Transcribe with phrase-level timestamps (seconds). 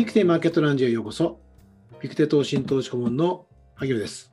[0.00, 1.40] ピクテマーケットランジへようこそ。
[2.00, 3.44] ピクテ投信投資顧問の
[3.74, 4.32] 萩野です、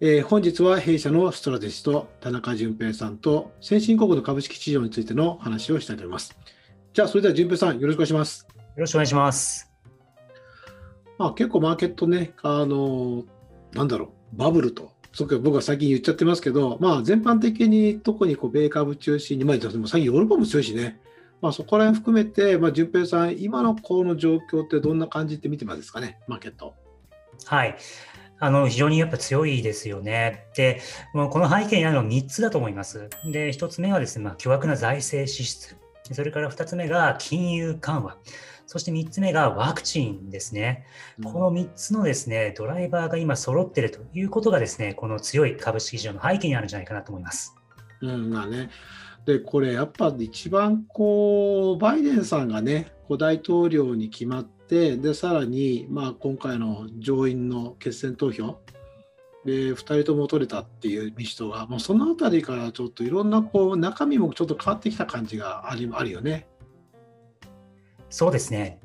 [0.00, 6.38] えー、本日は弊社のストラテジスト、田中淳平さんと先進国の株式市場についての話をしたいと思います。
[6.94, 8.48] じゃあ、それでは淳平さん、よろしくお願いします。
[8.48, 9.70] よろしくお願いします。
[11.18, 13.24] まあ、結構マーケットね、あの、
[13.74, 20.98] なんだろう、バブルとそっか僕は最近言っちゃってますけど、まあ、全般的に特にこう米株中心に、まあ、最近ヨーロッパも強いしね、
[21.40, 26.74] まあ、そこら辺含めて、まあ、順平さん、今のこの状況ってどんな感じって見てますかね、マーケット。
[27.44, 27.76] はい。
[28.40, 30.46] あの、非常にやっぱ強いですよね。
[30.56, 30.80] で、
[31.12, 33.08] もうこの背景にあるのは3つだと思います。
[33.24, 35.76] で、1つ目はですね、まあ、巨額な財政支出。
[36.12, 38.16] それから2つ目が金融緩和。
[38.66, 40.84] そして3つ目がワクチンですね。
[41.24, 47.56] この3つのですね、ドライバーが今揃っているということがですね、この強い株式市場の背景にあるんじゃないかなと思います。
[48.02, 48.70] うん、まあね。
[49.28, 58.58] で、これやっぱ一番こう、バイデンさんがね、大統領に決まって、で、さらに、まあ、今回の上院の決選投票、
[59.44, 66.46] で2人とも取れたっていう民主党が、もうその辺りからちょっといろんなこう中身もちょっと変わってきた感じがありあるよね。
[68.08, 68.80] そうですね。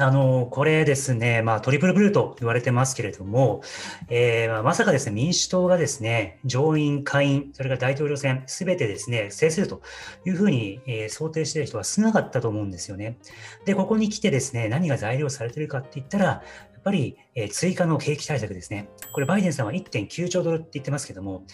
[0.00, 3.62] あの、これですね、まあ、トリプルブルーと言われてますけれども、
[4.08, 9.82] えー、まさかですね、民主党がですね、上院、下院、それから大統領選、すべてですね、制すると
[10.24, 13.18] いうふうに、えー、想定している人は少なかったと思うんですよね。
[13.64, 16.42] で、ここに来てですね、何が材料されているかって言ったら、
[16.88, 18.88] ぱり、えー、追加の景気対策ですね。
[19.12, 21.44] これ、バイデンさんは1.9兆ドルって言ってますけども、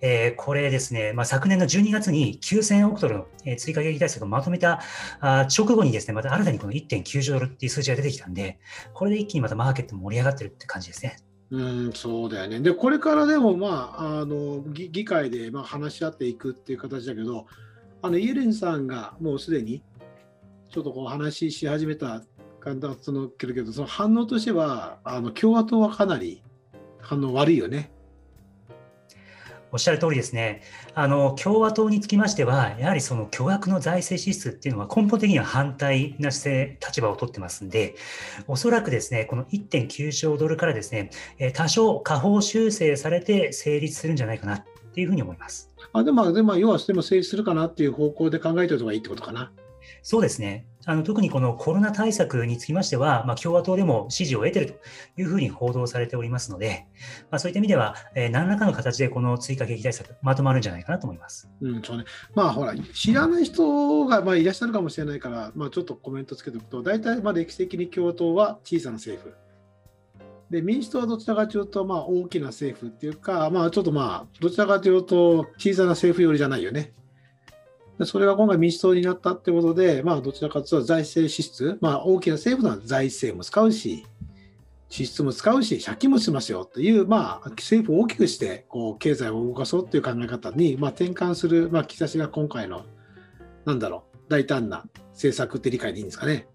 [0.00, 4.80] えー、これですね、まあ、昨年の12月に9000億ドルの、えー、追加景気対策をまとめた
[5.20, 8.58] あ直後にですね、また新たにこの1.9兆ドルっていう数字が出てきたんで、
[8.92, 11.16] これで一気にまたマーケット盛り上がってるって感じですね。
[11.52, 12.60] うん、そうだよね。
[12.60, 17.46] で、これからでも、まあ、あの議会でまあ話し合っていくっていう形だけど、
[18.02, 19.82] あのイエレンさんがもうすでに
[20.70, 22.22] ちょっとこう話し始めた
[23.00, 26.42] そのけるけど、その反応としては、あの共和党はかなり
[27.00, 27.90] 反応悪いよね。
[29.72, 30.62] おっしゃる通りですね。
[30.94, 37.94] あの共和党につきましては、やはりその巨額の財政支出っていうのは根本的には反対な姿勢、立場を取ってますんで、
[38.48, 41.10] おそらくですね、この1.9兆ドルからですね、
[41.54, 45.70] 多少下方修正されて成立するんじゃないかなっていうふうに思います。
[45.92, 49.52] あでも、でも要はでも成立するかなっていう方向で考えておいた方がいいってことかな。
[50.02, 50.66] そうですね。
[50.86, 56.86] あの特にこのコロナ対策につきましては、まあ、共和党でも支持を得ているというふうに報道されておりますので、
[57.30, 61.50] まあ、そういった意味では、えー、何らかの形でこの追加景気対策、まとまるんじゃないかなと思います。
[61.60, 62.04] うん、そうね。
[62.34, 69.34] まあ、ほら、知らない人がまあいらっしゃるかもしれないから、まあ、ちょっとコメントつけておくと、大体まあ歴史的に共和党は小さな政府。
[70.50, 76.92] で民主党はどちらかというと、まあ、大きな政府っていうか、まあ、ちょっとまあ、どちらかというと、小さな政府寄りじゃないよね。
[78.00, 84.06] でそれが今回民主党になったってことで、まあ、どちらかというと財政支出、まあ、大きな政府の財政も使うし、
[84.88, 92.86] 支出も使うし、借金もしますよという、まあ、政府を大きくしてこう経済を動かそうという考え方に、まあ、転換する、まあ、兆しが今回の、
[93.66, 96.48] なんだろう、大胆な政策って理解でいいんですかね。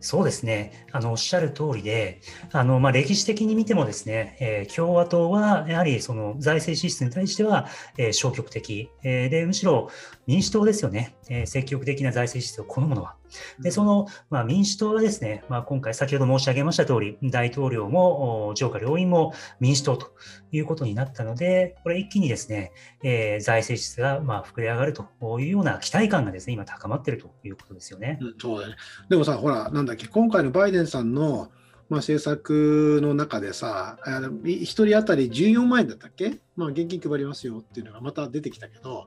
[0.00, 0.86] そうですね。
[0.92, 2.20] あの、おっしゃる通りで、
[2.52, 7.66] あの、まあ、歴史的に見てもですね、えー、共和党は、やはりその財政支出に対しては、
[7.96, 9.90] えー、消極的、えー、で、むしろ
[10.26, 13.17] 民主党ですよね、えー、積極的な財政支出を好むのは。
[13.60, 20.12] で、その、まあ、民主党はですね、まあ、今回先ほど申し上げました通り、大統領も上下両院も民主党と
[20.52, 22.72] いうことになったので、これ一気にですね、
[23.02, 28.18] えー、財政支出がまあ膨れ上がるというような期待感がですね、今高まっているということですよね。
[28.20, 28.76] うん、そうだね。
[29.08, 31.50] でもさ、ほら、なんだっけ、今回のバイデンさんの、
[31.88, 39.06] まあ、政策の中でさ、1人当たり14万円だったっけ、まあ、現金配りますよっていうのがまた出てきたけど、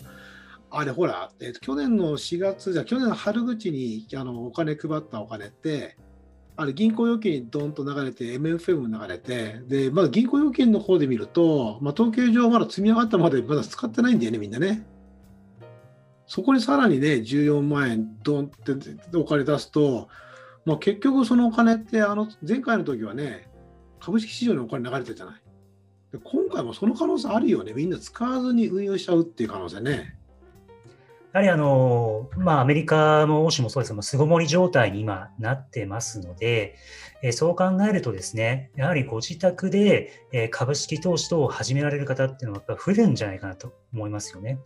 [0.74, 5.98] あれほら、えー、去年の4月じゃ去年の春口にあのお金配ったお金って
[6.56, 14.86] あれ銀行預金にドンと流れて MFM も流れてでまだ銀行預金の方で見ると、まあ、統計上まだ積み上がったまでまだ使ってないんだよねみんなね。
[16.26, 20.08] そこにさらにね14万円ドンってお金出すと、
[20.66, 23.50] まあ、結局そのお金ってあの前回の時はね
[24.00, 25.42] 株式市場にお金流れてるじゃない。
[26.14, 30.16] で今回もその可能性あるよねみんな使わずに運用しちゃうっていう可能性ね。
[31.34, 36.76] やはりあの、まあ、アメリカも欧州もそうですが、巣ごもり状態に今なってますので、
[37.24, 44.60] えそう考えるとですね、やはりご自宅で、え株式投資等を始められる方っていうのはやっぱ増えるんじゃないかなと思いますよね。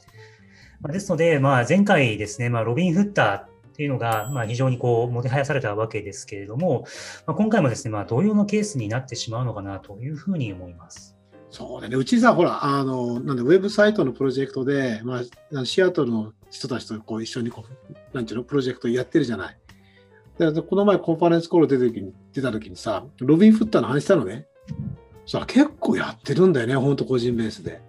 [0.81, 6.85] まあ、ですので、まあ、前回ですね、まあ、ロビン・フッターっていうのが、まあ、非常にこう、もてはやされたわけですけれども、
[7.27, 11.14] まあ、今回もですね、まあ、同様のケースになってしまうのかなというふうに思います。
[11.55, 15.21] そうだね、うちさ、ほら、あの、なんで、ウェブサイトのプロジェクトで、ま
[15.55, 19.57] あ、シアトルの人たちとこう一緒にこう、なんていうの、プロジェクトやってるじゃない。
[20.37, 24.47] でこの前コンファレンスコール出た時に出た時にさ、ロビン・フッターの話したのね。
[25.25, 27.81] さ結構やってるんだよね、本当個人ベースで。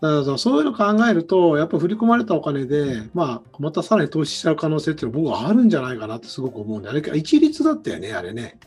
[0.00, 8.60] だからそういうの考えると、やっぱ振り込まれたお金で、まあ、またさらに投資しちゃう可能性っていうのは僕はあるんじゃないかなってすごく思うんで、あれ、一律だったよね、あれね。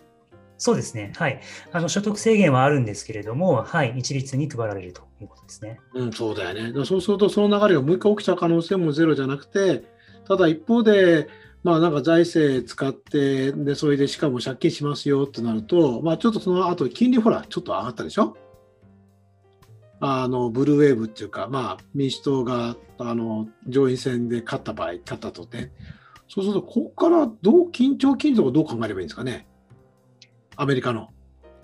[0.58, 1.12] そうですね。
[1.18, 1.42] はい。
[1.72, 5.80] あの所得制限はあるんですけれども、はい、一律に配られるということですね。
[5.94, 6.86] うん、そうだよね。
[6.86, 9.84] そうすると、その流れがもう一回起きちゃう可能性もゼロじゃなくて、
[10.28, 11.28] ただ一方で、
[11.64, 18.38] まあなんか財政使って、で、それでしかも借金しますよってなると、まあちょっとその後、金利ほら、ちょっと上がったでしょ？
[20.00, 25.72] あの、ブルーウェーブっていうか、まあ民主党が、あの、上院選で勝った場合、勝ったとて、
[26.28, 29.48] そうすると、ここからどう、緊張金利とかどう考えればいいんですかね？
[30.58, 31.10] アメリカの。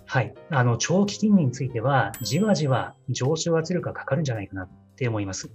[0.05, 0.33] はい。
[0.49, 5.49] あの、長期金利については、じわじわ上昇圧力がかかるんじゃないかなって思います。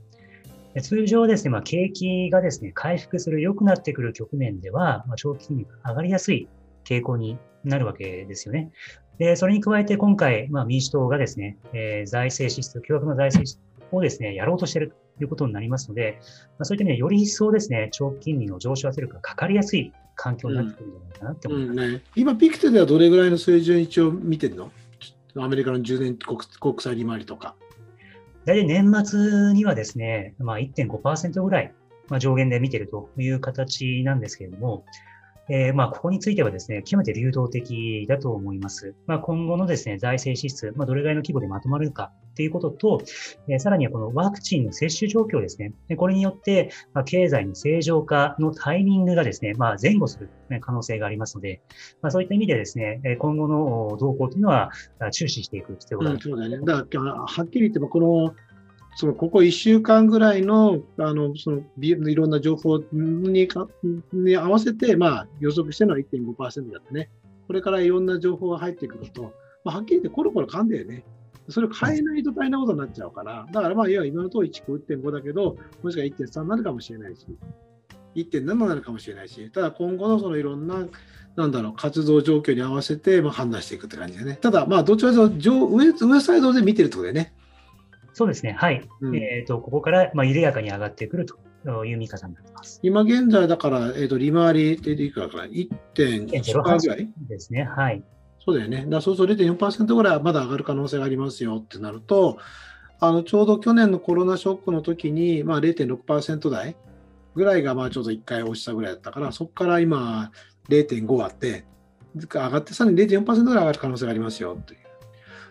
[0.83, 6.49] 通常ですね、まあ、景気がですね、回復する、良くなってくる局面では、まあ、長期金利が上がりやすい
[6.85, 8.71] 傾向になるわけですよね。
[9.19, 16.19] で、それに加えて今回、まあ、民主党がですね、えー、財政支出、巨額の財政支出をですね、やろうとしているということになりますので、
[16.59, 21.71] まあ、そういった意味でより一層ですね、長期金利の上昇圧力がかかりやすい環境になってくるんじゃないかなって思います。
[21.73, 24.73] うんうんね、今、ピクテではどれぐらいの水準一応見てるの？
[25.39, 27.55] アメリカの10年国国債利回りとか。
[28.47, 31.75] 大体年末にはですね、まあ、1.5%ぐらい、
[32.09, 34.85] まあ、上限で見ているという形なんですけれども、
[35.49, 38.95] えー、まあ、ここについてはですね、極めて流動的だと思います。
[39.07, 43.01] まあ、今後のですね、財政支出、まあ、どれぐらいの規模でまとまるかっていうことと、
[43.49, 45.73] えー、さらにはこのワクチンの接種状況ですね。
[45.89, 51.63] でこれによって、まあ、経済の正常化のタイミングがですね、まあ、前後する可能性がありますので、
[52.03, 54.71] まあ、そういった意味でですね、今後の動向というのは
[55.13, 56.59] 注視していく必要がある、うん、そうだね。
[56.65, 58.35] だから、はっきり言って、この
[58.97, 63.47] そのここ1週間ぐらいのあのそのいろんな情報に
[64.13, 67.11] に合わせて、まあ、予測してるのは1.5%だってね、
[67.47, 69.35] これからいろんな情報が入ってくると、
[69.65, 71.05] まあ、はっきり言ってコロコロ噛んでね、
[71.51, 77.27] それを変えないと大変なことになっちゃうから、だからまあ、要は今のところ1個1.5だけど、もしくは1.3になるかもしれないし、
[78.15, 80.87] 1.7になるかもしれないし、ただ今後のそのいろんな、
[81.37, 84.39] なんだろう、活動状況に合わせてまあ判断していくって感じでね。
[84.41, 87.35] ただ、まあ、どちらかというと上上、上サイドで見てるってことでね。
[88.17, 88.53] そうですね。
[88.53, 88.81] はい。
[89.03, 92.81] うん、えっ、ー、と、ここから、まあ、緩やかに上がってくるという見方になってます。
[92.83, 97.13] 今現在だから、えっ、ー、と、利回りっていくらかな ?1.1% ぐらい？
[97.29, 97.65] ですね。
[97.65, 98.03] はい。
[98.43, 98.87] そうだよね。
[98.89, 102.39] だそうすると0.4%ぐらいはまだ上がる可能性がありますよってなると、
[103.01, 106.75] あのちょうど去年のコロナショックの時に、まあ、0.6%台
[107.35, 110.31] ぐらいがまあちょうど1回落ちたぐらいだったから、そこから今
[110.71, 111.67] 0.5あって、
[112.15, 114.87] 上がってさらに0.4%ぐらい上がる可能性がありますよという。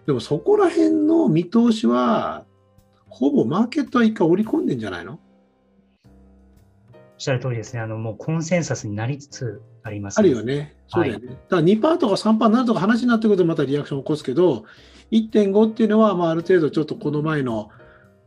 [0.07, 2.44] でもそこら辺の見通しは
[3.15, 5.13] ほぼマーケットは一回織り込んでんじゃないの？
[5.13, 5.19] おっ
[7.17, 7.79] しゃる通りですね。
[7.79, 10.75] あの、もうコンセンサスになりつつあります、ね、あるよね。
[10.89, 11.27] そうだよね。
[11.27, 14.65] はい、だから2%とか3%になるとか話になってくるとまたリアクションを起こすけど、
[15.11, 17.69] 1.5っていうのは、まあ、ある程度ちょっとこの前の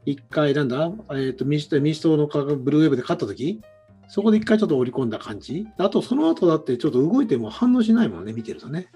[0.07, 2.27] 1回、なんだ、えーと、民主党民主党の
[2.57, 3.61] ブルーウェーブで勝った時？
[4.09, 5.67] そこで1回ちょっと織り込んだ感じ？
[5.77, 8.89] あと、その後だってちょっと動いても反応しないもんね、見てるとね。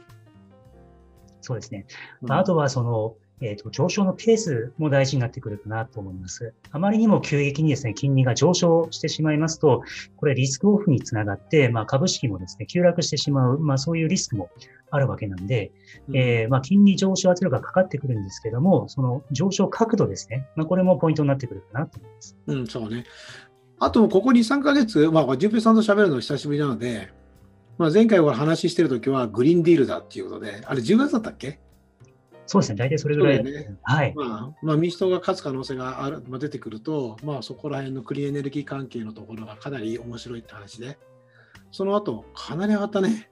[1.43, 1.85] そうですね。
[2.23, 6.55] まあ、あとはその、えーと、上昇のペースも大事になってくるかなと思います。
[6.71, 9.83] あまりにも急激にですね、金利が上昇してしまいますと、
[10.17, 14.49] これリスクオフにつながって、まあ、株式もですね、急落してしまう、まあ、そういうリスクも
[14.91, 15.73] あるわけなんで、
[16.09, 22.37] うん、えー、まあ、金利上昇圧力がかかってくるんですけども、その上昇角度ですね、まあ、これもポイントになってくるかなと思います。
[22.47, 23.05] うん、そうね。
[23.81, 27.13] あと、ここ2、3ヶ月、まあ、淳平さんと喋るの久しぶりなので、
[27.79, 31.59] まあ、前回お話ししてるときはグリーンディールだっていうことで、あれ10月だったっけ？
[32.47, 33.45] そうですね、大体それぐらい。
[33.45, 34.13] ね、はい。
[34.15, 40.99] まあ、まあ、民主党が勝つ可能性がある、まあ、出てくると、まあ、そこら辺のクリーンエネルギー関係のところがかなり面白いって話で、
[41.71, 43.31] その後かなり上がったね。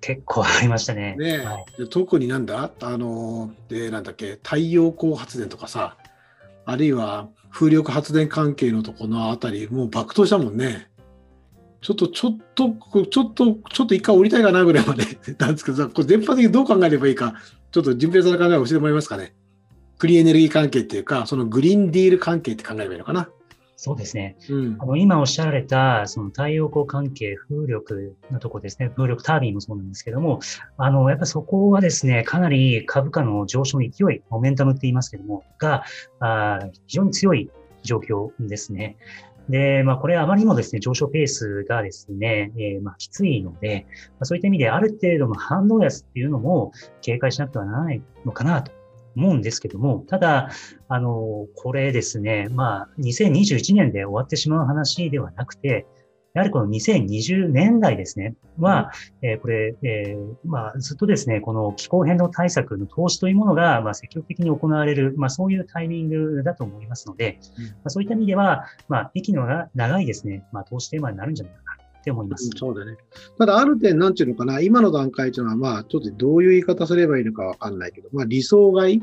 [0.00, 1.16] 結構上がりましたね。
[1.18, 2.70] ね、はい、特になんだ？
[2.82, 5.96] あの、で、なんだっけ、太陽光発電とかさ、
[6.66, 10.90] あるいは風力発電関係のところのあたり、もう爆投したもんね。
[11.80, 12.70] ちょっと、ちょっと、
[13.06, 15.04] ちょっと、ちょっと一回降りたいかなぐらいまで。
[15.38, 17.34] なんですけどさ、これ全般的にどう考えればいいか、
[17.70, 19.34] ちょっと順平さんの考えを教えてもらえますかね。
[19.98, 23.28] クリーンエネルギー関係っていうか、そのグリーンディール関係って考えればいいのかな。
[23.80, 24.36] そうですね。
[24.50, 30.40] うん、あの今おっしゃられた、その太陽光関係、風力のとこですね、風力タービンもそうなんですけども、
[30.78, 35.84] あの、やっぱそこはですね、かなり株価の上昇の勢い、モメンタムって言いますけども、が、
[36.18, 36.58] あ
[36.88, 37.50] 非常に強い
[37.82, 38.96] 状況ですね。
[39.48, 48.72] で、まあ、これあまりにもですね、上昇ペースがですね、えー、まあ、きついので、まあ、そういった意味である程度の反動安っていうのも警戒しなくてはならないのかなと
[49.16, 50.50] 思うんですけども、ただ、
[50.88, 55.86] あの、これですね、まあ、2021年で終わってしまう話ではなくて、
[56.38, 58.92] やはりこの2020年代ですね、は、
[59.22, 72.44] えー、これ、えー、まあ、ずっとですね、この気候変動対策の投資というものが、まあ、積極的に行われる、まあ、そういうタイミングだと思いますので、うん、まあ、そういった意味では、まあ、息の長いですね、まあ、投資テーマになるんじゃないかなって思います。
[72.44, 72.96] うん、そうだね。
[73.36, 79.02] ただ、ある点、なんていうのかな、今の段階というのは、まあ、ちょっとどういう言い方すればいいのかわかんないけど、まあ、理想買い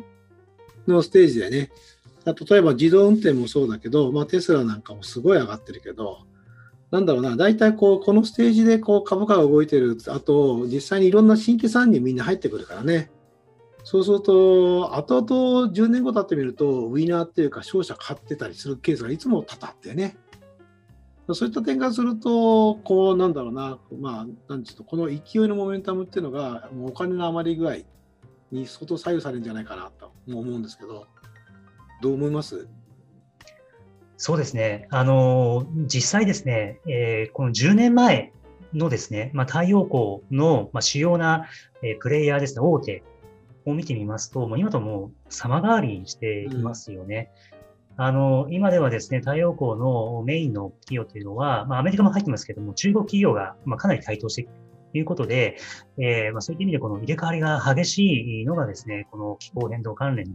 [0.87, 1.69] のステージでね、
[2.25, 6.19] 例えば自動運転もそうだけど、まあ、テスラなんかもすごい上がってるけど、
[6.95, 13.11] なんだろうな、大体こうこのステージでこう株価が動いてるあと、実際にいろんな新規参入みんな入ってくるからね。
[13.83, 20.15] そうすると、後々10年後経ってみると、ウィナーっていうか、勝者買ってたりするケースがいつも多々あってね。
[21.33, 27.79] そういった点からすると、こう、なんだろうな、まあ、なんちゅうと、この勢いのモメンタムっていうのが、もうお金の余り具合
[28.51, 31.07] に相当左右されるんじゃないかなと思うんですけど、
[32.01, 32.67] どう思います？
[34.17, 34.87] そうですね。
[34.91, 38.31] あの、実際ですね、えー、この10年前
[38.73, 41.47] のですね、まあ、太陽光の、まあ、主要な、
[41.81, 43.03] えー、プレイヤーですね、大手
[43.65, 47.31] を見てみますと、もう今ともう様変わりしていますよね。
[47.97, 54.47] うん、あの、今ではですね、太陽光のメインの企業というのは、まあ、アメリカも入ってますけども、中国企業が、まあ、かなり台頭して
[54.99, 55.57] いうことで、
[55.97, 60.33] えー、まあ、そういった意味でこの入れ替わりが激しいのがですね、この気候変動関連の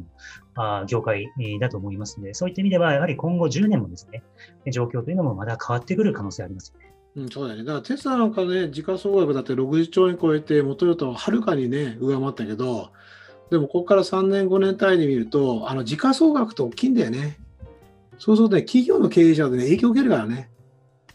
[0.55, 1.29] あ業界
[1.61, 4.23] だと思いますので、そういった意味では、やはり今後10年もですね、
[4.71, 6.95] 状況というのもまだ変わってくる可能性ありますよね。
[7.17, 7.65] うん、そうだね。
[7.65, 12.91] だからテスラなんかね、時価総額だって60兆円超えて、トヨタははるかにね、上回ったけど、
[13.51, 17.39] でもここから3年、5年単位で見ると、あの時価総額って大きいんだよね。
[18.19, 20.51] そうするとね、企業の経営者でね、影響を受けるからね。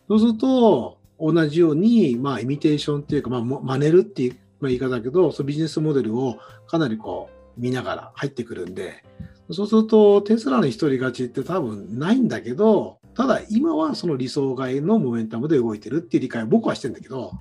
[0.07, 9.03] そうすると、同じように、まあ、イミテーションっていうか、まあ、真似るっていう、まあ、言い方だけど、そのビジネスモデルをかなりこう見ながら入ってくるんで、
[9.51, 17.31] そうするとテスラの一人勝ちって多分ないんだけど、ただ今はその理想外のモメンタムで動いてるっていう理解を僕はしてんだけど、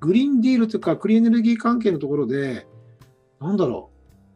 [0.00, 2.66] グリーンディールというかクリーンエネルギー関係のところで、
[3.40, 3.90] なんだろ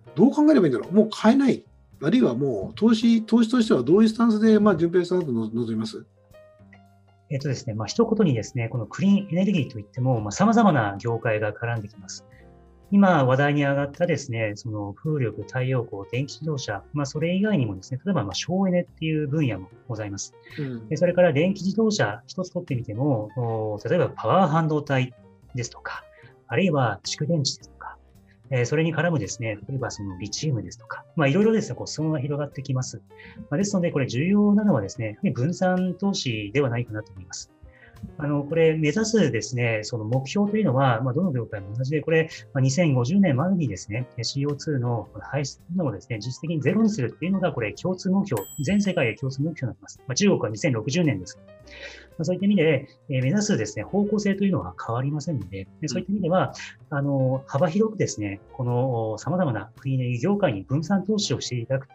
[0.06, 1.64] う、どう考えればいいんだろう、もう買えない、
[2.02, 6.04] あるいはもう投資投資としてはどういうスタンスで、まあ、順平さんと望みます？
[7.30, 12.26] えっ、とですね、まあ、一言にですね、このクリーンエネルギーといっても、まあ、様々な業界が絡んできます。
[12.92, 20.34] 今話題に上がったですね、その風力、太陽光、電気自動車、まあ、それ以外にもですね、例えばまあ省エネっていう分野もございます。
[20.58, 25.14] うん、でそれから電気自動車一つ取ってみても、例えばパワー半導体
[25.54, 26.02] ですとか、
[26.48, 27.70] あるいは蓄電池です
[28.50, 33.02] とか、えそれに絡むですね、例えばそのリチウムですとか、まあ、いろいろですね、こう、裾野が広がってきます。
[33.50, 37.50] まあ、ですので、これ重要なのはですね、分散投資ではないかなと思います。
[38.18, 50.00] あの、これ目指すですね、その目標というのは、まあ、どの業界も同じで、これ、まあ、2050年までにですね、CO2 の排出というのをですね、実質的にゼロにするっていうのが、これ共通目標、全世界で共通目標になります。
[50.06, 51.38] まあ、中国は2060年です。
[52.18, 56.52] まあ、そういった意味で、えー、目指すですね、方向性というのは変わりませんので、でそういった意味では、
[56.90, 61.88] あの、幅広くですね、この様々なクリーンエネルギー業界に分散投資をしていただく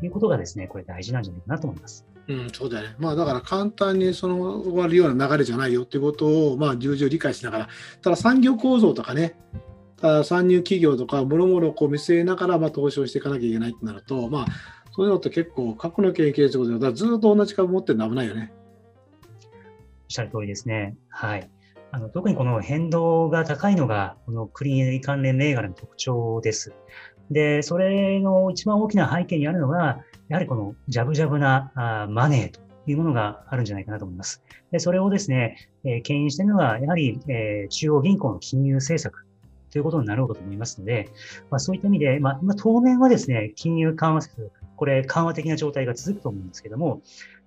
[0.00, 2.06] ということがですね、これ大事なんじゃないかなと思います。
[2.28, 2.94] うん、そうだよね。
[2.98, 7.68] まあだから簡単にその終わるような流れじゃないよっていうことを、まあ重々理解しながら、
[8.00, 9.36] ただ産業構造とかね、
[10.24, 14.46] 参入企業とか、もろもろこう見据えながら、まあ投資をしていかなきゃいけないってなると、まあ
[14.94, 18.52] そういうのって結構、過去の経験ということで、ずっと同じ株持ってるの危ないよね。
[20.12, 20.96] しゃる通りですね。
[21.08, 21.50] はい。
[21.90, 26.72] あの特にこの変動が高いのが、このクリーンエネルギー関連銘柄の特徴です。
[27.30, 34.42] で、それの一番大きな背景にあるのが、やはりこのジャブジャブなあマネーというものがあるんじゃないかなと思います。
[34.70, 39.26] でそれをですね、えー、牽引しているのは、やはり、えー、中央銀行の金融政策
[39.70, 41.08] ということになろうかと思いますので、
[41.50, 47.02] まあ、そういった意味で、まあ、当面はですね、金融緩和策、これ緩和的な状態が続くと思うんですけども、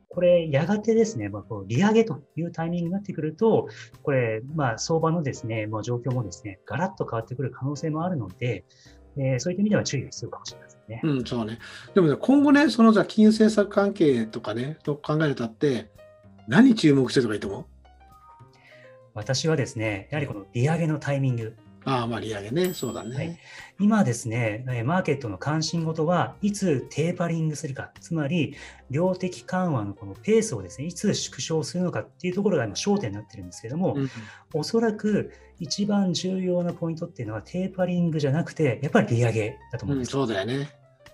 [0.09, 3.67] これ、やがてですね、まあ、こう利上げというタイミングになってくると、
[4.03, 8.65] これ、まあ、相場のですね、まあ、状況もですね、ガラッと変わってくる可能性もあるので、
[9.17, 11.01] えー、そういった意味では注意が必要かもしれませんね。
[11.03, 11.59] うん、そうね。
[11.93, 15.89] でもね、今後ね、そのじゃ金融政策関係とかね、と考えるたって、
[16.47, 17.65] 何注目してとかいいと思う
[19.13, 21.55] 私はですね、やはりこの利上げのタイミング、
[21.85, 23.15] ああ、まあ利上げね、そうだね。
[23.15, 23.39] はい、
[23.79, 28.55] 今ですね、マーケットの関心事はいつテーパリングするか、つまり
[28.89, 34.09] 量的緩和のこのペースをですね、いつ縮小するのかっていうところが今焦点になってるんですけども、うん、
[34.53, 40.69] おそらく一番重要なポイントっていうのはテーパリングじゃなくて、やっぱり利上げだと思うんです、うん、そうだよね。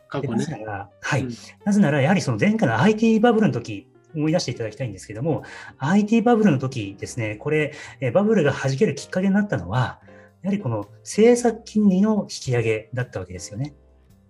[0.08, 0.38] 過去ね。
[0.38, 1.32] なぜなら、はい、うん、
[1.66, 5.44] なぜならやはりその前回の IT バブルの時、思い出していただきたいんですけども、
[5.78, 7.74] IT バブルの時ですね、これ、
[8.13, 10.01] バブルが弾けるきっかけになったのは、
[10.43, 13.75] やはりこの政策金利の引き上げだったわけですよね。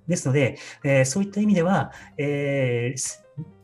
[0.08, 3.22] ですので、えー、そういった意味では、えー、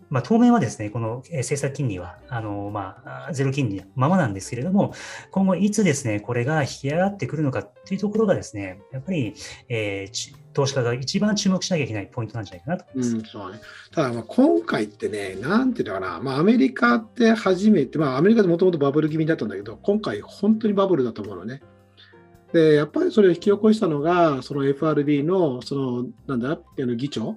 [0.09, 4.93] まあ、当面はですね、この政策金利は、あの、まあ、ゼロ金利のままなんですけれども、
[5.31, 9.33] 今後いつですね、これが引き上がってくるのかっていうところがですね、やっぱり、
[9.67, 13.15] えー、投資家が一番注目しなきゃいけないポイントなんじゃないかなと思います。
[13.17, 13.59] うん、そうね。
[13.91, 21.61] ただ、まあ、今回ってね、なんていうのかな、まあ、アメリカって初めて、まあ、アメリカでもともとバブル気味だったんだけど、今回本当にバブルだと思うのね。
[22.53, 27.35] で、やっぱりそれを引き起こしたのが、その FRB の、その、なんだあの、議長？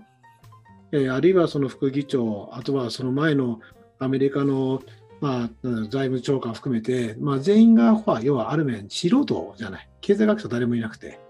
[0.93, 3.61] えあるいはその副議長、あとはその前の
[3.99, 4.83] アメリカの、
[5.21, 11.21] まあ、財務長官含めて、まあ、全員が、要はある面、素人じゃない、経済学者誰もいなくて、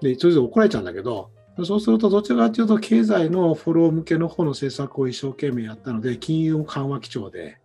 [0.00, 1.30] で、それぞれ怒られちゃうんだけど、
[1.64, 7.58] そうすると、どちらかというと、経済のフォロー向けの方の政策を一生懸命やったので、金融緩和基調で、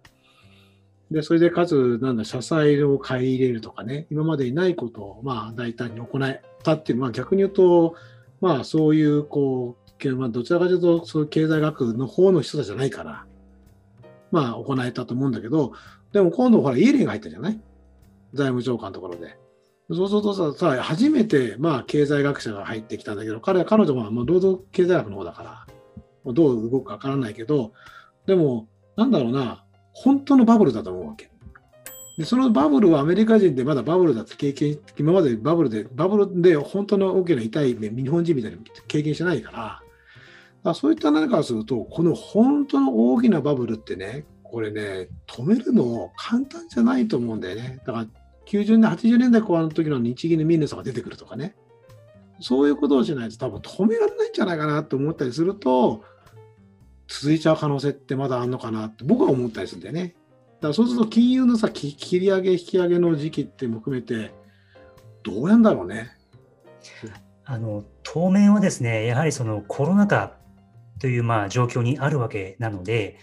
[1.09, 7.95] で、それでかつ、なんだ、社債を買い入れるとかね、今までにないことを、まあ、大胆に行ったっていう、まあ、逆に言うと、
[8.41, 13.25] まあ、そういう、こう、まあ、どちらかというと、そういう経済学の方の人たちじゃないから、
[14.31, 15.73] まあ、行えたと思うんだけど、
[16.11, 17.59] でも今度、ほら、イエレンが入ったじゃない？
[18.33, 19.37] 財務長官のところで。
[19.89, 25.65] そうするとさ、さ初めて、まあ、経済学者が入ってきたんだけど、彼、彼女は、まあ、労働経済学の方だか
[26.25, 27.71] ら、どう動くかわからないけど、
[28.25, 29.63] でも、なんだろうな、
[30.03, 31.29] 本当のバブルだと思うわけ。
[32.17, 39.81] で、そのバブルはアメリカ人でまだバブルだって経験、今までバブルで、バブルで本当の大きな痛い目、日本人みたいに経験してないか
[40.63, 47.81] ら、そういった何からすると、この本当の大きなバブルってね、これね、止めるの簡単じゃないと思うんだよね。
[47.85, 48.07] だから
[48.47, 51.55] 90年、80年代後半の時の日銀のミンネさんが出てくるとかね。
[52.39, 56.03] そういうことをしないと多分止められないんじゃないかなと思ったりすると、
[57.07, 60.15] 続いちゃう可能性ってまだあるのかなって僕は思ったりするんだよね。
[60.59, 64.33] だからそうすると金融のさ、切り上げ、引き上げの時期っても含めて、
[65.23, 66.11] どうやんだろうね。
[67.45, 70.36] あの当面はですね、やはりそのコロナ禍
[70.99, 73.17] というまあ状況にあるわけなので、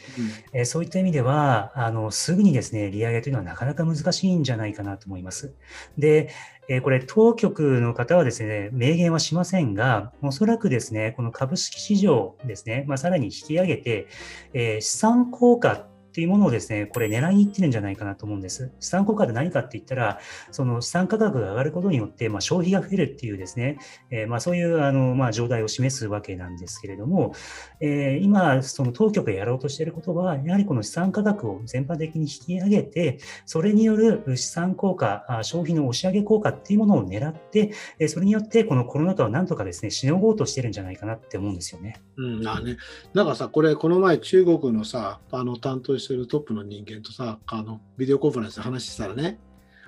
[0.53, 5.55] うん、えそういった意味ではあのすぐにですね利上げというのはなかなか難しいんじゃないかなと思います。
[5.99, 6.31] で、
[6.69, 14.07] えこれ当局の方はですね明言はしませんがおそらくですねこの株式市場ですね、まあ、さらに引き上げて、
[14.55, 18.71] えー、資産効果っていうものをですね、これ狙いにいってるんじゃないかなと思うんです。
[18.79, 20.21] 資産効果で何かって言ったら、
[20.53, 23.79] その資産価格が上がることによって、まあ、消費が増えるっていうですね、
[24.13, 27.35] えー、まあそういうあの、まあ、状態を示すわけなんですけれども、
[27.81, 37.73] えー、今、その当局がやろうとしていることは、やはりこの資産価格を全般的に引き上げて、それによる資産効果、消費の押し上げ効果っていうものを狙って、
[38.07, 42.01] それによってこのコロナ禍をなんとかですね、しのごうとしてるんじゃないかなって思うんですよね。
[42.17, 42.77] うん、あね。
[43.15, 49.39] なんかさ、これ、この前中国のさ、あの担当してるトップの人間とさ、あのビデオコンファレンスで話したらね、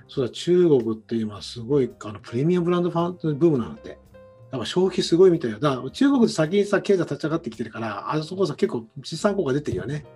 [0.08, 3.98] そうだ、中国って今すごいあのプレミアムブランドファンブームなんて。
[4.50, 5.58] だから消費すごいみたいよ。
[5.58, 10.06] だから中国で先にさ、経済立ち上がってきてるから、あそこさ、結構資産効果出てるよね。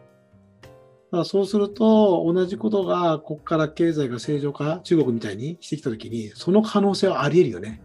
[0.62, 7.82] だからそうすると、同じことが、ここから経済が正常化、中国みたいにしてきたときに、その可能性はあり得るよね。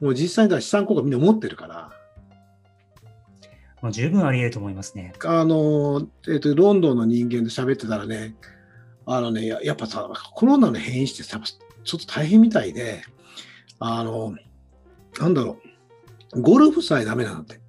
[0.00, 1.92] もう実際には資産効果みんな持ってるから。
[3.82, 5.14] まあ、十分あり得ると思いますね。
[5.24, 8.34] あの、えっ、ー、と、ロンドンの人間と喋ってたらね、
[9.06, 11.40] あのね、ややっぱさ、コロナの変異してさ
[11.84, 13.02] ちょっと大変みたいで、
[13.78, 14.34] あの、
[15.18, 15.58] なんだろ
[16.34, 17.60] う、ゴルフさえダメなんだって。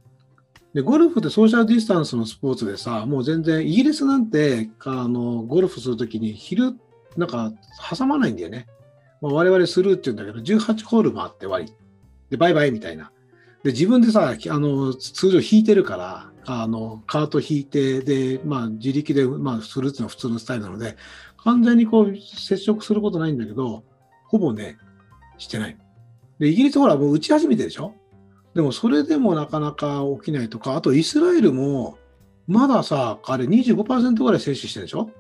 [0.74, 6.76] で、ゴルフってソーシャルディスタンスのスポーツでさ、もう全然、イギリスなんて、あの、ゴルフするときに昼、
[7.18, 7.52] なんか、
[7.90, 8.68] 挟まないんだよね。
[9.22, 11.74] まあ、我々スルーって言うんだけど、18ホールもあって終わり。
[12.30, 13.12] で、バイバイみたいな。
[13.64, 20.98] で、自分でさ、あの、通常引いてるから、あの、カート引いて、で、まあ、自力で、まあ、するっていうのは普通のスタイルなので、
[21.38, 23.84] 完全にこう、接触することないんだけど、
[24.28, 24.78] ほぼね、
[25.38, 25.78] してない。
[26.40, 27.94] で、イギリスほら、もう打ち始めてでしょ？
[28.56, 31.98] でも、それでもなかなか起きないとか、あと、イスラエルも、
[32.48, 35.12] まださ、あれ25%ぐらい接種してるでしょ？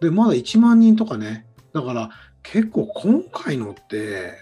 [0.00, 1.46] で、まだ1万人とかね。
[1.72, 2.10] だから、
[2.42, 4.32] 結構今回のって、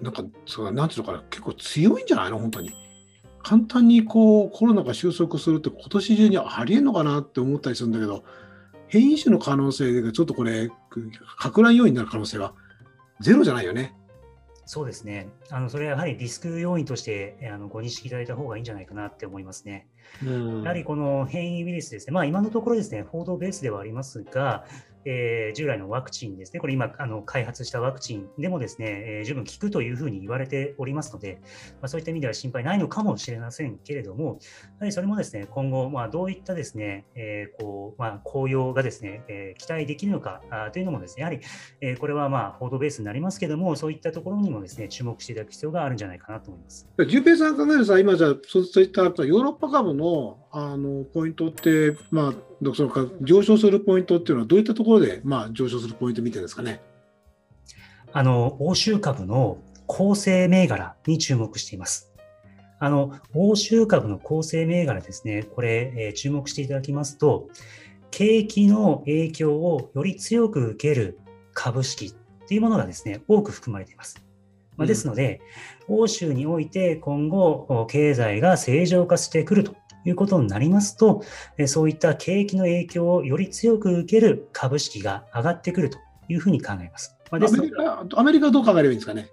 [0.00, 2.72] なんか、そうなんていうのかな、結構強いんじゃないの本当に。
[3.42, 8.24] 簡単にこうコロナが収束するって今年中にありえんのかなって思ったりするんだけど、
[8.88, 10.70] 変異種の可能性がちょっとこれ、
[11.38, 12.54] 拡乱要因になる可能性は
[13.20, 13.94] ゼロじゃないよね。
[14.70, 15.30] そうですね。
[15.50, 19.88] あのそれはやはりリスク要因としてあのご認識いただいた方がいいんじゃないかなって思いますね。
[20.22, 20.30] や
[20.68, 24.66] はりこの変異ウイルスですね、まあ、今のところですね、報道ベースではありますが、
[25.10, 31.40] えー、従来のワクチンですね、これ今あの開発したワクチンでもですね、えー、十分効くというふうに言われておりますので、
[31.80, 41.40] まあ、そういった意味では心配ないのかもしれませんけれども、やはりそれもですね、今後、まあ、どういったですね、えー、こうまあ、紅葉がですね、えー、期待できるのかあというのもですね、やはり、
[41.80, 46.86] えー、これはまあ報道ベースになりますけれども、そういったところにもですね、注目していただく必要があるんじゃないかなと思います。
[47.08, 56.80] 順平さん考えるさ、今じゃそういったヨーロッパ株のあのポイントって、まあ、その上昇するポイントっていうのは、どういったところで、まあ、上昇するポイント見てるんですかね。
[58.12, 62.12] あの欧州株の構成銘柄に注目しています。
[62.80, 67.48] あの欧州株の構成銘柄ですね、これ、えー、注目していただきますと、
[68.10, 71.18] 景気の影響をより強く受ける
[71.54, 72.14] 株式
[72.46, 74.22] というものがですね、多く含まれています。
[74.76, 75.40] まあ、ですので、
[75.88, 79.74] うん、欧州において今後、経済が正常化してくると
[80.08, 81.22] いうことになりますと、
[81.66, 87.16] そういった景気の影響をより強く受ける株式が上がってくるというふうに考えます。
[87.30, 89.28] まあ、アメリカアメリカはどう考えればいいんですかね？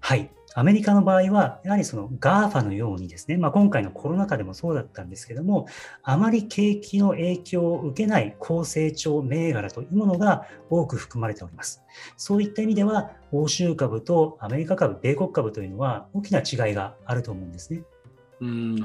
[0.00, 0.30] はい。
[0.54, 5.66] アメリカの場合は、やはりその GAFA のようにですね、まあ、今回のコロナ禍でもそうだったんですけども、
[6.02, 11.82] あまり景気の影響を受けない高成長銘柄というものが多く含まれております。
[12.16, 17.82] そういった意味では、欧州株とアメリカ株、米国株というのは大きな違いがあると思うんですね。
[18.40, 18.84] うん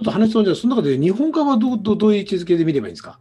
[0.00, 3.20] っと話しそうじゃその中で日本株はどうどういう位置づけで見ればいいんですか？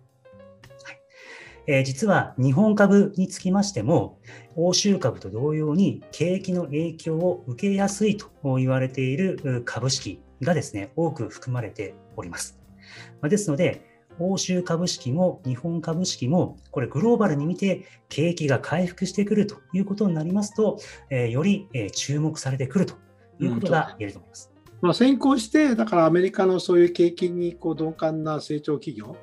[1.68, 4.18] えー、実は日本株につきましても、
[4.56, 12.60] 欧州株と同様に景気の影響を受けやすいと言われている株式がですね、多く含まれております。
[13.22, 13.86] ですので、
[14.18, 20.80] 欧州株式も日本株式も、これグローバルに見て景気が回復してくるということになりますと、
[21.12, 22.96] えー、より、えー、注目されてくると
[23.40, 24.52] いうことが言えると思います。
[24.56, 29.18] うん、まあ、先行して、だからアメリカのそういう景気にこう鈍感な成長企業、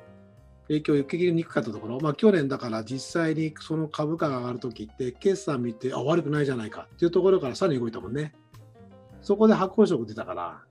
[0.67, 8.33] 影響を受け入れにくかったところ、まあ、去年だから実際にその株価が上がるときって、決算見て、あ、悪くないじゃないかっていうところからさらに動いたもんね。
[9.21, 10.61] そこで発行色出たから、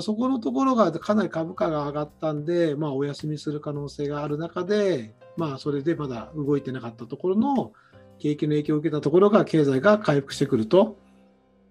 [0.00, 7.72] そこのところがかなり株価が上がったんで、まあ、お休みする可能性がある中で、まあ、それでまだ動いてなかったところの
[8.18, 10.96] 景気の影響を受けたところが経済が回復してくると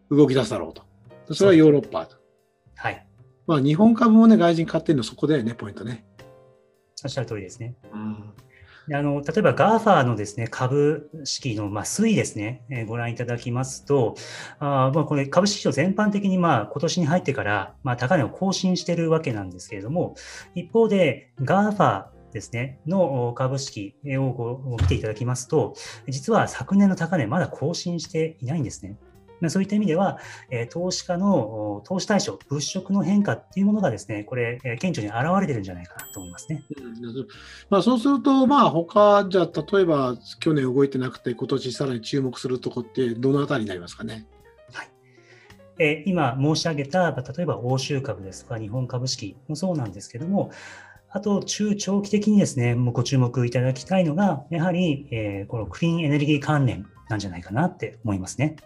[0.10, 0.84] 動き出すだろうと。
[1.32, 2.16] それはヨーロッパと。
[2.76, 3.08] はい。
[3.46, 6.06] まあ、日本株もね、外人買ってるのそこだよね、ポイントね。
[7.04, 7.76] おっしゃる通りですね。
[7.94, 8.34] うん
[8.94, 14.16] あの例えば GAFA のですね株式のまあ推移ですね、えー、ご覧いただきますと、
[14.60, 20.16] あまあ、これ株式市場全般的にまあ今年に入ってからまあ高値を更新しているわけなんですけれども、
[20.56, 25.74] 一方で GAFA ですね、の株式を見ていただきますと、
[26.08, 28.98] 実は昨年の高値まだ更新していないんですね。
[29.50, 30.20] そういった意味では、
[30.50, 36.64] え投資家の投資対象、物色の変化っていうものがですね、これ、え顕著に現れてるんじゃないかなと思いますね。
[36.76, 37.28] うん
[37.70, 44.26] まあ、そうすると、まあ、他じゃあ、例えば去年動いてなくて、今年さらに注目するとこって、どのあたりになりますかね？
[44.74, 44.90] はい
[45.80, 50.50] え今申し上げた、例えば欧州株ですとか、日本株式もそうなんですけども、
[51.10, 58.58] あと、中長期的にですね、ご注目いただきたいのが、やはり、えこのクリーンエネルギー関連なんじゃないかなって思いますね。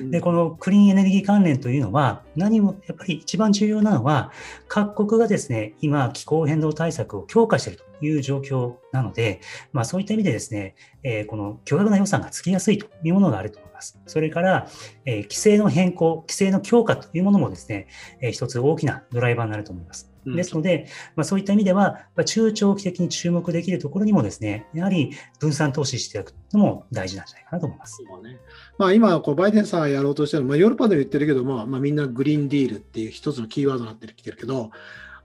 [0.00, 4.32] で、このクリーンエネルギー関連というのは、何もやっぱり一番重要なのは、
[4.68, 9.40] 各国がですね、今、気候変動対策を強化しているという状況なので、
[9.72, 14.00] まあそういった意味でですね、えー、この巨額な予算がつきやすいというものがあると思います。
[14.06, 14.68] それから、
[15.04, 17.88] えー、規制の変更、規制の強化というものもですね、
[18.20, 20.13] えー、一つ大きなドライバーになると思います。
[20.26, 28.02] ですので、まあ、そういった意味では、まあ、中長期的に注目できるところにもですね、やはり分散投資していくのも大事なんじゃないかなと思います。
[28.22, 28.38] ね。
[28.78, 34.70] まあ、今バイデンさんがやろうとしてるまあ、ヨーロッパでも言ってるけども、まあ、みんなグリーンディールっていう一つのキーワードになってきてるけど、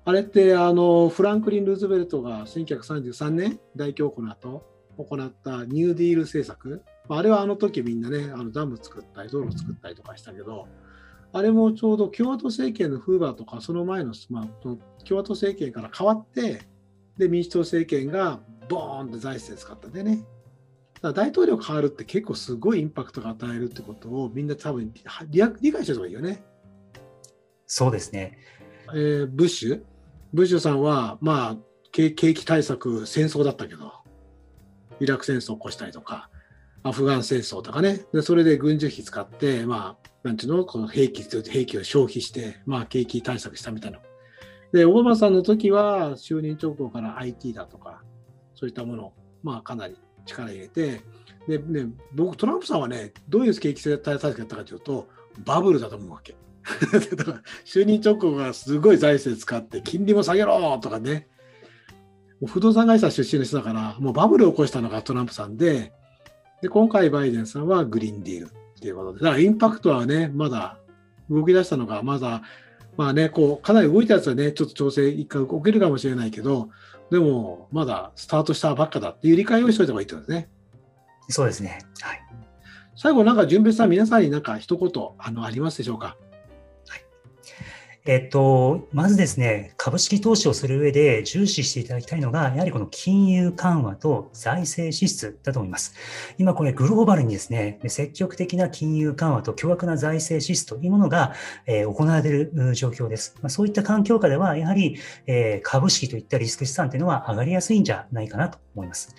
[0.06, 4.66] あれってあのフランクリン・ルーズベルトが1933年、大恐慌の後
[4.98, 10.68] 行ったニューディール政策、まあ、あれはあの時みんなね、あのダム作ったり、道路作ったりとかしたけど、
[11.32, 14.80] あれもちょうど共和党政権のフーバーとか、その前の、まあ、共
[15.12, 16.62] 和党政権から変わって、
[17.18, 20.26] で、民主党政権がボーンと財政使ったんでね。
[21.02, 24.92] だ大統領変わるって結構すごいインパクトが与えるってことをみんな多分
[25.30, 26.44] 理解してる方がいいよね。
[27.66, 28.38] そうですね。
[28.94, 29.84] えー、ブッシュ？
[30.34, 31.58] ブッシュさんは、まあ
[31.92, 33.94] 景、景気対策、戦争だったけど、
[35.00, 36.30] イラク戦争を起こしたりとか、
[36.84, 44.00] アフガン戦争とかね、でそれで軍事費使って、まあ、なんていうの、この兵器、兵器を消費して、まあ、景気対策したみたいな。
[44.72, 48.04] で、オバマさんの時は、就任直後から IT だとか、
[48.56, 49.14] そういったものを、
[49.44, 51.02] まあ、かなり力入れて、
[51.48, 55.08] で、ね、僕、トランプさんはね、どういう景気対策やったかというと、
[55.46, 56.36] バブルだと思うわけ。
[57.16, 61.28] だから就任直後がすごい財政使って、金利も下げろとかね、
[62.46, 65.94] 不動産会社出身の人だから、もうバブルを起こしたのがトランプさんで、
[66.62, 70.78] で、今回バイデンさんはグリーンディールっていうことで、だからインパクトはね、まだ
[71.30, 72.42] 動き出したのが、まだ、
[72.98, 76.70] まあね、こう、かなり動いたやつはね、ちょっと調整一回起きるかもしれないけど、
[77.12, 80.50] でも、まだスタートしたばっかだっていう理解をしておいた方がいいってことですね。
[81.30, 81.80] そうですね。
[82.02, 82.22] はい。
[82.96, 86.18] 最後、なんか、順平さん、皆さんになんか一言、あの、ありますでしょうか？
[88.10, 95.94] えっと、まずですね、株式投資をする上で重視していただきたいのが、やはりこの金融緩和と財政支出だと思います。
[96.40, 101.36] 今これグローバルにですね、積極的な金融緩和と巨額な財政支出というものが、
[101.68, 103.36] えー行われている状況です。
[103.44, 109.14] まあ、そういった環境下では、やはり、えー株式といったリスク資産というのは上がりやすいんじゃないかなと思います。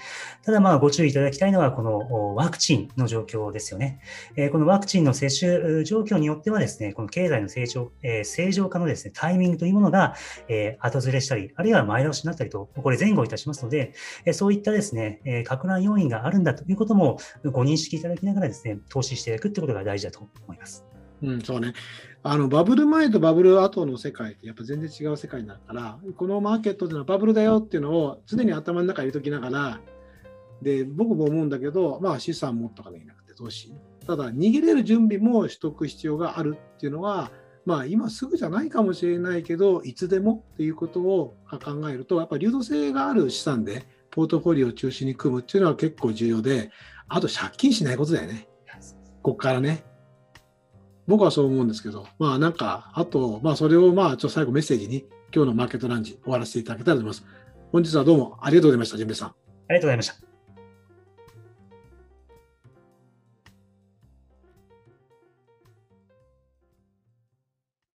[0.45, 4.01] ただまあご注意いただきたいのは、このワクチンの状況ですよね。
[4.35, 10.15] えーこのワクチンの接種状況によってはですね、この経済の成長、えー正常化のですね、タイミングというものが、
[10.49, 13.93] えー後ずれしたり、あるいは前倒しになったりと、これ前後いたしますので、
[14.25, 20.85] えそういったですね、えー、拡乱要因があるんだということもご認識いただきながらですね、投資していくってことが大事だと思います。
[21.23, 21.75] うん、そうね。
[22.23, 29.81] あのバブル前とバブル後の世界ってやっぱ全然違う世界になるから、このマーケットっていうのはバブルだよっていうのを常に頭の中に入れときながら、
[30.63, 33.73] で、僕も思うんだけど、まあ資産持っとかなきゃいなくて投資。
[34.07, 37.31] ただ、逃げれる準備もしとく必要があるっていうのは、
[37.67, 46.71] まあ今すぐじゃないかもしれないけど、いつでもっていうことを考えると、やっぱ流動性がある資産でポートフォリオを中心に組むっていうのは結構重要で、
[47.09, 48.49] あと借金しないことだよね。
[49.23, 49.85] ここからね。
[51.07, 57.25] 僕はそう思うんですけど、まあなんか、あと、まあそれをまあちょっと最後メッセージに今日のマーケットランジ終わらせていただけたらと思います。
[57.73, 59.29] 本日はどうもありがとうございました、純平さん。
[59.29, 59.35] あ
[59.71, 60.30] りがとうございました。